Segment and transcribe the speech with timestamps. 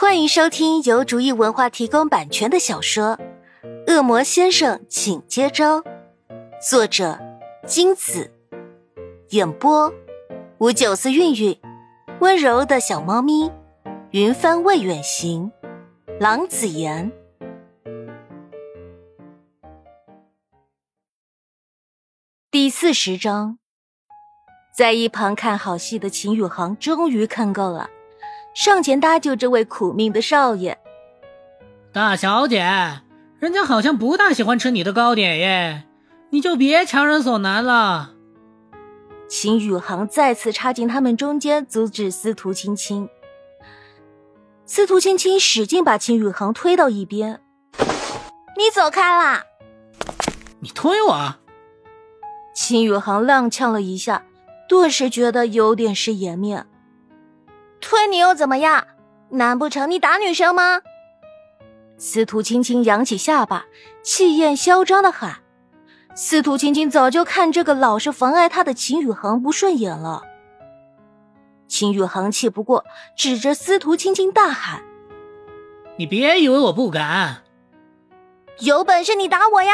[0.00, 3.18] 欢迎收听由竹意文化提供版权的小说
[3.92, 5.82] 《恶魔先生，请接招》，
[6.66, 7.18] 作者
[7.66, 8.32] 金子，
[9.28, 9.92] 演播
[10.56, 11.60] 五九四韵韵，
[12.20, 13.52] 温柔的小猫咪，
[14.12, 15.52] 云帆未远行，
[16.18, 17.12] 郎子言。
[22.50, 23.58] 第四十章，
[24.74, 27.90] 在一旁看好戏的秦宇航终于看够了。
[28.54, 30.76] 上前搭救这位苦命的少爷，
[31.92, 33.00] 大小姐，
[33.38, 35.84] 人家好像不大喜欢吃你的糕点耶，
[36.30, 38.10] 你就别强人所难了。
[39.28, 43.08] 秦宇航再次插进他们中间，阻止司徒青青。
[44.66, 47.40] 司徒青青使劲把秦宇航推到一边，
[47.78, 49.44] 你走开啦！
[50.58, 51.34] 你推我？
[52.54, 54.24] 秦宇航踉跄了一下，
[54.68, 56.66] 顿时觉得有点失颜面。
[57.90, 58.86] 推你又怎么样？
[59.30, 60.80] 难不成你打女生吗？
[61.98, 63.64] 司徒青青扬起下巴，
[64.04, 65.38] 气焰嚣张的喊
[66.14, 70.22] ：“司徒青青早就看这个老是妨碍他的秦宇航不顺眼了。”
[71.66, 72.84] 秦宇航气不过，
[73.16, 74.84] 指着司徒青青大喊
[75.98, 77.42] ：“你别以为我不敢！
[78.60, 79.72] 有本事你打我呀！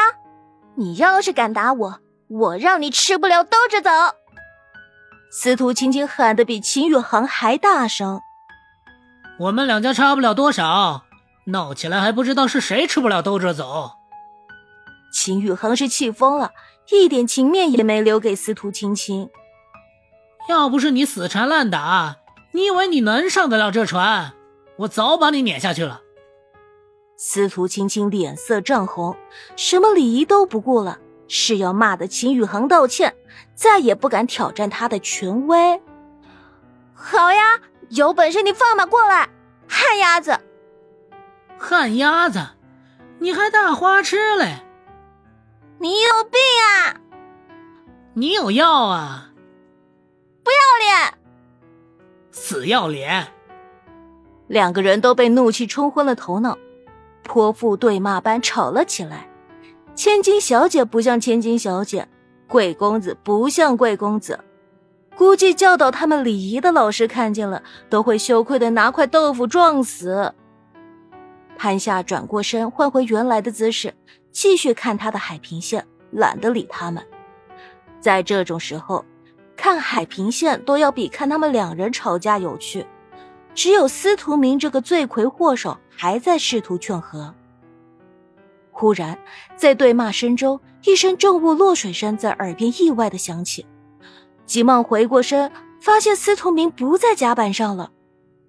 [0.73, 3.91] 你要是敢打我，我让你吃不了兜着走！”
[5.29, 8.21] 司徒青青喊得比秦宇航还大声
[9.39, 11.03] ：“我们两家差不了多少，
[11.47, 13.91] 闹起来还不知道是谁吃不了兜着走。”
[15.13, 16.51] 秦宇航是气疯了，
[16.91, 19.29] 一点情面也没留给司徒青青。
[20.47, 22.17] 要不是你死缠烂打，
[22.53, 24.33] 你以为你能上得了这船？
[24.77, 26.01] 我早把你撵下去了。
[27.17, 29.17] 司徒青青脸色涨红，
[29.55, 30.99] 什么礼仪都不顾了。
[31.27, 33.15] 是要骂的秦宇航道歉，
[33.53, 35.81] 再也不敢挑战他的权威。
[36.93, 39.29] 好呀，有本事你放马过来，
[39.67, 40.39] 旱鸭子！
[41.57, 42.39] 旱鸭子，
[43.19, 44.63] 你还大花痴嘞？
[45.79, 47.01] 你有病啊！
[48.13, 49.31] 你有药啊！
[50.43, 51.13] 不要脸！
[52.31, 53.27] 死要脸！
[54.47, 56.57] 两个人都被怒气冲昏了头脑，
[57.23, 59.29] 泼妇对骂般吵了起来。
[59.97, 62.07] 千金小姐不像千金小姐，
[62.47, 64.39] 贵公子不像贵公子，
[65.15, 70.31] 估计教导他们礼仪的老师看见了，都会羞愧的拿块豆腐撞死。
[71.57, 73.91] 潘夏转过身，换回原来的姿势，
[74.31, 77.03] 继续看他的海平线，懒得理他们。
[77.99, 79.03] 在这种时候，
[79.55, 82.85] 看海平线都要比看他们两人吵架有趣。
[83.55, 87.33] 只有司徒明这个罪魁祸首还在试图劝和。
[88.79, 89.17] 忽然，
[89.55, 93.65] 在对骂声中，一声重物落水声在耳边意外的响起。
[94.45, 95.51] 急忙回过身，
[95.81, 97.91] 发现司徒明不在甲板上了，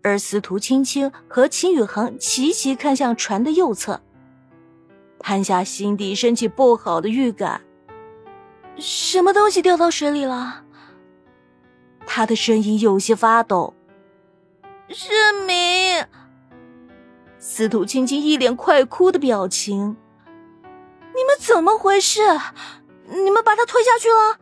[0.03, 4.03] 而司徒青青和秦宇航齐齐看向船的右侧。
[5.19, 7.63] 潘夏心底升起不好的预感，
[8.77, 10.63] 什么东西掉到水里了？
[12.07, 13.73] 他的声音有些发抖。
[14.91, 15.09] 是
[15.47, 16.05] 明。
[17.39, 19.97] 司徒青青一脸快哭的表情。
[21.19, 22.21] 你们怎么回事？
[23.09, 24.39] 你们把他推下去了？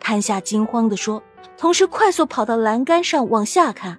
[0.00, 1.22] 潘夏惊慌的说，
[1.56, 3.96] 同时快速跑到栏杆上往下看。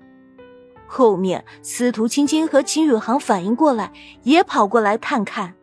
[0.85, 3.93] 后面，司徒青青和秦宇航反应过来，
[4.23, 5.55] 也跑过来探看。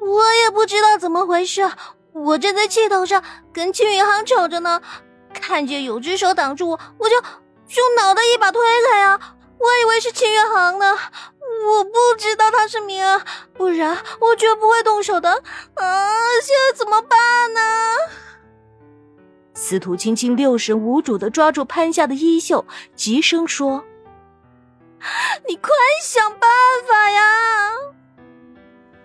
[0.00, 1.70] 我也不知道怎么回事，
[2.12, 3.24] 我正在气头上，
[3.54, 4.82] 跟秦宇航吵着呢，
[5.32, 7.18] 看见有只手挡住我，我就
[7.66, 9.33] 就脑袋一把推开啊！
[9.58, 10.96] 我以为是秦宇航呢。
[11.66, 13.22] 我不知道他是明儿，
[13.54, 15.30] 不然我绝不会动手的。
[15.74, 16.10] 啊，
[16.42, 17.18] 现在怎么办
[17.54, 17.60] 呢？
[19.54, 23.84] 司徒青青六神无主的抓住潘夏的衣袖，急声说
[25.48, 25.70] ：“你快
[26.02, 26.50] 想办
[26.88, 27.70] 法呀！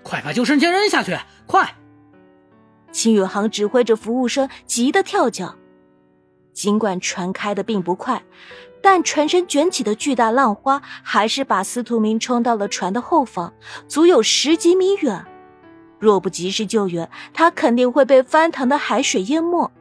[0.03, 1.75] 快把救生圈扔下去，快！”
[2.91, 5.55] 秦宇航指挥着服务生，急得跳脚。
[6.59, 8.21] 尽管船开的并不快。
[8.81, 13.53] 但船身卷起的巨大浪花，还是把司徒明冲到了船的后方，
[13.87, 15.25] 足有十几米远。
[15.99, 19.71] 若不及时救援，他肯定会被翻腾的海水淹没。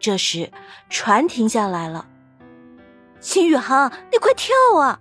[0.00, 0.50] 这时，
[0.90, 2.08] 船停下来了。
[3.20, 4.98] 秦宇航，你快跳啊！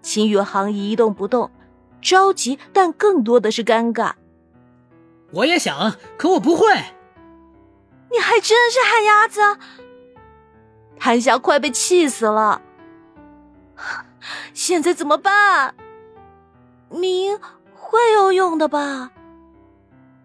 [0.00, 1.50] 秦宇航一动不动，
[2.00, 4.12] 着急，但更多的是尴尬。
[5.32, 6.66] 我也想，可我不会。
[8.14, 9.40] 你还真是旱鸭子。
[10.96, 12.62] 潘霞快被气死了，
[14.54, 15.74] 现在怎么办？
[16.90, 17.38] 明
[17.74, 19.10] 会游泳的吧？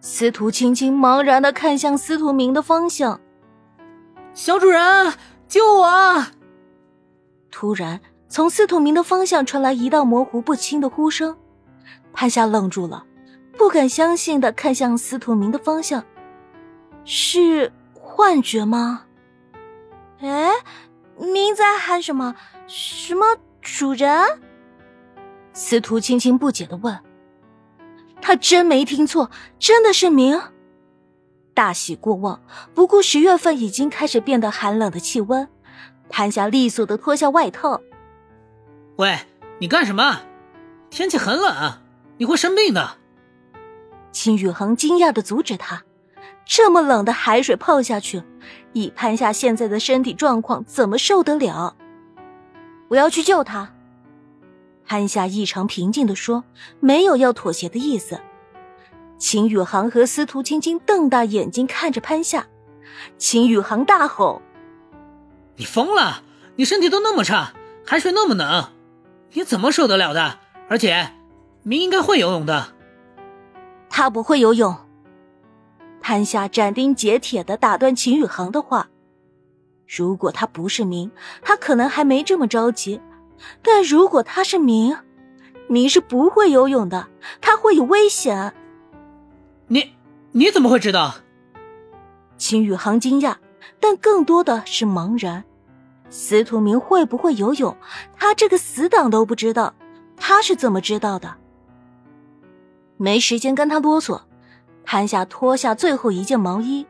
[0.01, 3.19] 司徒青青茫然的看向司徒明的方向。
[4.33, 5.13] 小主人，
[5.47, 6.25] 救我！
[7.49, 7.99] 突然，
[8.29, 11.35] 从司徒明的方向传来一道模糊不清的呼声。
[12.13, 13.05] 潘夏愣住了，
[13.57, 16.05] 不敢相信的看向司徒明的方向，
[17.03, 17.73] 是
[18.19, 19.05] 幻觉吗？
[20.19, 20.51] 哎，
[21.15, 22.35] 您在喊什么？
[22.67, 24.41] 什么主人？
[25.53, 26.99] 司徒青青不解的问。
[28.21, 30.37] 他真没听错，真的是明。
[31.53, 32.43] 大喜过望，
[32.73, 35.47] 不顾十月份已经开始变得寒冷的气温，
[36.09, 37.79] 潘霞利索的脱下外套。
[38.97, 39.17] 喂，
[39.59, 40.23] 你干什么？
[40.89, 41.79] 天气很冷，
[42.17, 42.97] 你会生病的。
[44.11, 45.83] 秦宇恒惊讶的阻止他，
[46.51, 48.23] 这么冷的海水泡下去，
[48.73, 51.75] 以潘夏现在的身体状况，怎么受得了？
[52.87, 53.71] 我要去救他。
[54.83, 56.43] 潘夏异常平静的说，
[56.79, 58.19] 没有要妥协的意思。
[59.19, 62.47] 秦宇航和司徒青青瞪大眼睛看着潘夏，
[63.19, 64.41] 秦宇航大吼
[65.57, 66.23] ：“你疯了！
[66.55, 67.53] 你身体都那么差，
[67.85, 68.71] 海水那么冷，
[69.33, 70.39] 你怎么受得了的？
[70.67, 71.11] 而且，
[71.61, 72.73] 明应该会游泳的。”
[73.87, 74.75] 他不会游泳。
[76.01, 78.89] 潘夏斩钉截铁的打断秦宇航的话
[79.87, 81.11] ：“如果他不是明，
[81.41, 82.99] 他可能还没这么着急；
[83.61, 84.97] 但如果他是明，
[85.67, 87.07] 明是不会游泳的，
[87.41, 88.53] 他会有危险。”
[89.67, 89.91] 你
[90.31, 91.15] 你怎么会知道？
[92.37, 93.35] 秦宇航惊讶，
[93.79, 95.43] 但更多的是茫然。
[96.09, 97.75] 司徒明会不会游泳？
[98.17, 99.75] 他这个死党都不知道，
[100.17, 101.35] 他是怎么知道的？
[102.97, 104.21] 没时间跟他啰嗦，
[104.91, 106.83] 潘夏脱下最后一件毛衣。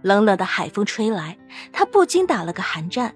[0.00, 1.36] 冷冷的海风吹来，
[1.72, 3.12] 他不禁打了个寒战。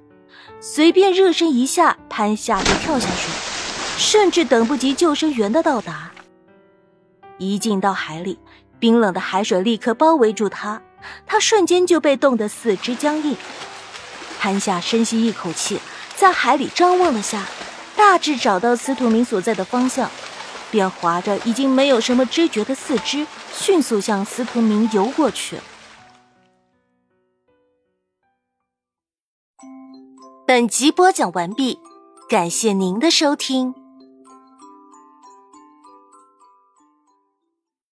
[0.60, 3.30] 随便热身一下，潘夏就跳下水，
[3.96, 6.10] 甚至等不及救生员的到达。
[7.38, 8.36] 一进到海里。
[8.80, 10.82] 冰冷的海水立刻包围住他，
[11.24, 13.36] 他瞬间就被冻得四肢僵硬。
[14.40, 15.78] 潘夏深吸一口气，
[16.16, 17.46] 在海里张望了下，
[17.94, 20.10] 大致找到司徒明所在的方向，
[20.70, 25.58] 便划着已经没有什么知觉的四肢，迅速向司徒明游过去。
[30.46, 31.78] 本集播讲完毕，
[32.28, 33.83] 感谢您的收听。